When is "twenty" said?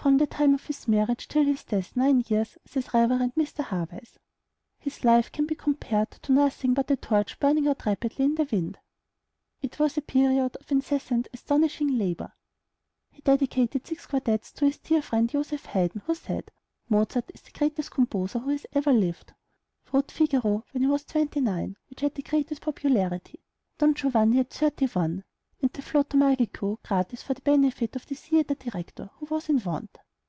21.04-21.42